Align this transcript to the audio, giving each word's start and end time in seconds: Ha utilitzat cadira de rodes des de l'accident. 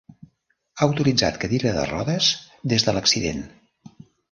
Ha 0.83 0.87
utilitzat 0.93 1.37
cadira 1.43 1.75
de 1.77 1.85
rodes 1.91 2.31
des 2.75 2.89
de 2.91 2.99
l'accident. 2.99 3.47